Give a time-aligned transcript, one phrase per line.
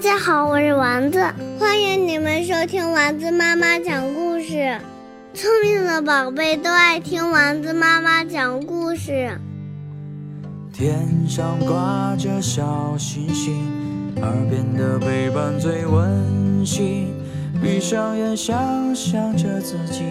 [0.00, 1.22] 家好，我是丸子，
[1.58, 4.80] 欢迎你们收听丸子妈妈讲故事。
[5.34, 9.30] 聪明的宝贝都爱听丸子妈妈讲故事。
[10.72, 13.62] 天上挂着小星星，
[14.22, 17.12] 耳边的陪伴最温馨。
[17.62, 20.02] 闭上眼，想象着自己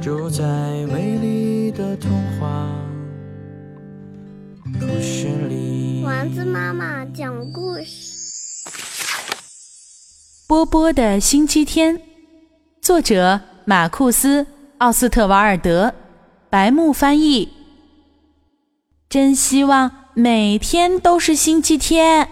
[0.00, 0.42] 住在
[0.90, 2.10] 美丽的童
[2.40, 2.66] 话
[4.80, 6.02] 故事里。
[6.02, 8.17] 丸子妈妈讲故事。
[10.48, 12.00] 波波的星期天，
[12.80, 14.44] 作者马库斯·
[14.78, 15.92] 奥斯特瓦尔德，
[16.48, 17.52] 白木翻译。
[19.10, 22.26] 真希望每天都是星期天。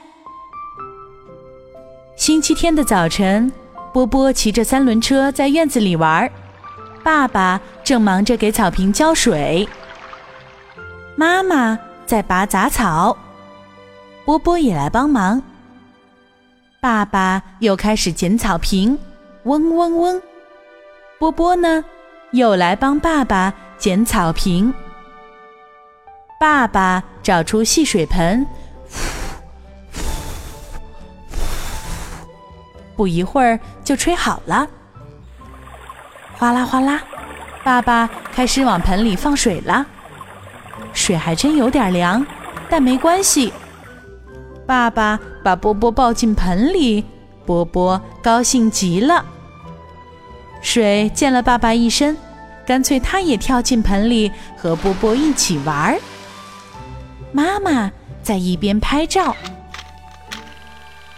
[2.17, 3.53] 星期天的早晨，
[3.93, 6.33] 波波骑着三轮车在院子里玩，
[7.05, 9.69] 爸爸正忙着给草坪浇水，
[11.17, 13.15] 妈妈在拔杂草，
[14.25, 15.43] 波波也来帮忙。
[16.87, 18.97] 爸爸又开始剪草坪，
[19.43, 20.23] 嗡嗡嗡。
[21.19, 21.85] 波波呢，
[22.31, 24.73] 又来帮爸爸剪草坪。
[26.39, 28.47] 爸爸找出戏水盆，
[32.95, 34.65] 不一会儿就吹好了。
[36.35, 37.03] 哗啦哗啦，
[37.65, 39.85] 爸爸开始往盆里放水了。
[40.93, 42.25] 水还真有点凉，
[42.71, 43.53] 但没关系。
[44.65, 47.05] 爸爸把波波抱进盆里，
[47.45, 49.25] 波波高兴极了。
[50.61, 52.17] 水溅了爸爸一身，
[52.67, 56.01] 干脆他也跳进盆里和波波一起玩儿。
[57.31, 57.93] 妈妈
[58.25, 59.37] 在一边拍照，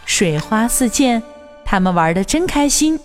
[0.05, 1.23] 水花四溅，
[1.65, 3.01] 他们玩的真开心。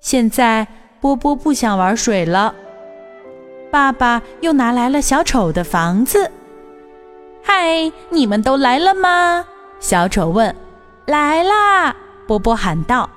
[0.00, 0.66] 现在
[1.00, 2.54] 波波不想玩水了，
[3.70, 6.30] 爸爸又拿来了小丑的房子。
[7.42, 9.46] 嗨，你们都来了吗？
[9.80, 10.54] 小丑问。
[11.06, 11.96] 来啦！
[12.26, 13.08] 波波喊道。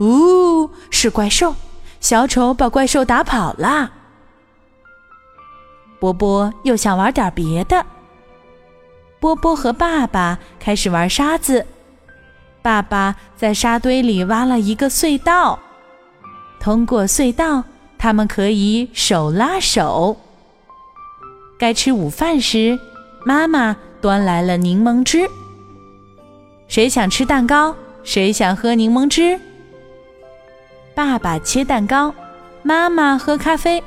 [0.00, 1.54] 呜，是怪兽！
[2.00, 3.90] 小丑把怪兽打跑了。
[5.98, 7.86] 波波又想玩点别的。
[9.18, 11.64] 波波和爸爸开始玩沙子。
[12.60, 15.58] 爸爸在沙堆里挖了一个隧道，
[16.60, 17.64] 通过隧道，
[17.96, 20.16] 他们可以手拉手。
[21.58, 22.78] 该吃午饭时。
[23.24, 25.28] 妈妈端来了柠檬汁。
[26.68, 27.74] 谁想吃蛋糕？
[28.02, 29.40] 谁想喝柠檬汁？
[30.94, 32.14] 爸爸切蛋糕，
[32.62, 33.82] 妈妈喝咖啡。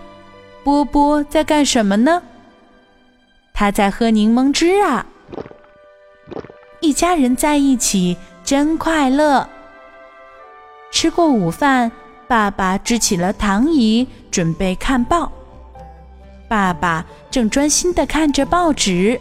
[0.64, 2.22] 波波在干什么呢？
[3.54, 5.06] 他在喝柠檬汁啊！
[6.80, 9.48] 一家人在一起真快乐。
[10.92, 11.92] 吃过午饭，
[12.28, 15.32] 爸爸支起了躺椅，准备看报。
[16.48, 19.20] 爸爸正专心的看着报纸。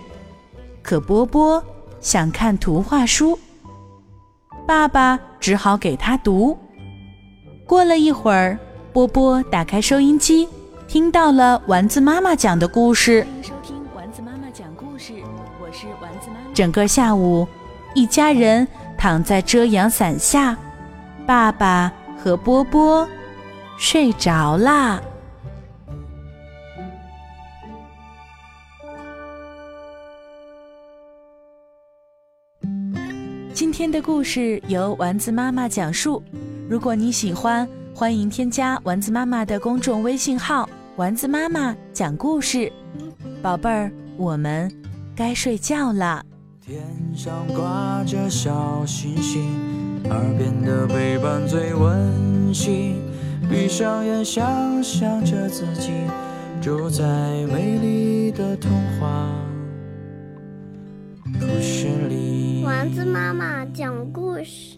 [0.82, 1.62] 可波波
[2.00, 3.38] 想看图画书，
[4.68, 6.54] 爸爸只好给他读。
[7.64, 8.58] 过了一会儿，
[8.92, 10.46] 波波打开收音机，
[10.86, 13.22] 听到了丸子妈妈讲的故事。
[13.22, 15.14] 欢迎收听丸子妈妈讲故事，
[15.58, 16.52] 我是丸子妈妈。
[16.52, 17.48] 整个下午，
[17.94, 18.68] 一家人
[18.98, 20.54] 躺在遮阳伞下，
[21.26, 21.90] 爸爸
[22.22, 23.08] 和波波
[23.78, 25.00] 睡着啦。
[33.58, 36.22] 今天的故事由丸子妈妈讲述。
[36.70, 42.72] 如果你喜欢，欢迎添加丸子妈妈的公众微信号“丸子妈妈讲故事”。
[43.42, 44.72] 宝贝儿，我们
[45.12, 46.24] 该睡觉了。
[46.64, 46.80] 天
[47.12, 49.50] 上挂着小星星，
[50.04, 53.02] 耳边的陪伴最温馨。
[53.50, 55.90] 闭上眼，想象着自己
[56.62, 57.04] 住在
[57.52, 58.07] 美丽
[62.90, 64.77] 子妈妈讲故事。